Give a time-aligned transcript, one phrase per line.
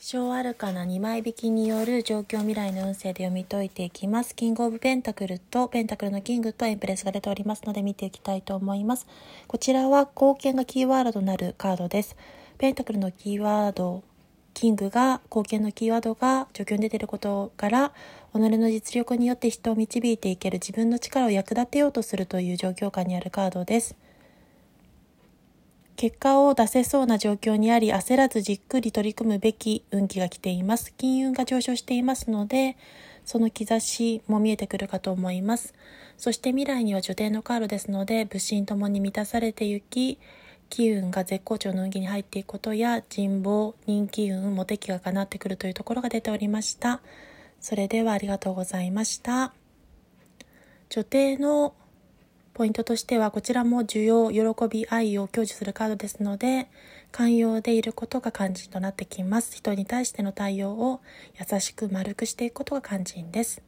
[0.00, 4.36] 小アルカナ2枚引きによる状況未来の運勢で読み解いていきます。
[4.36, 9.08] キングオブペンタクルとペンタクルのキングとエンプレスが出ておりますので見ていきたいと思います。
[9.48, 12.16] こちらは貢献がキーワードとなるカードです。
[12.58, 14.04] ペンタクルのキーワード、
[14.54, 17.92] キングが貢献のキーワードが状況に出ていることから、
[18.32, 23.96] 己の実力によって人を導いていける自分の力を役立てようとするという状況下にあるカードです。
[25.98, 30.94] 結果を出せそうな状況にあり、焦らずじっくり取り組むべき運気が来ています。
[30.96, 32.76] 金運が上昇していますので、
[33.24, 35.74] その兆しも見えてくるかと思います。
[36.16, 40.20] そして未来には助定のカードですので、武神ともに満たされてゆき、
[40.70, 47.00] 機運が絶好調の運気に入っていくことや、人望、人気運、モテ期が叶ってくるというところが出ておりました。
[47.60, 49.52] それではありがとうございました。
[50.90, 51.74] 助定の
[52.58, 56.66] ポイントとしてはこちらも需要、喜び、愛を享受するカードですので
[57.12, 59.54] 寛容でいることが肝心となってきます。
[59.54, 61.00] 人に対しての対応を
[61.38, 63.67] 優しく丸くしていくことが肝心です。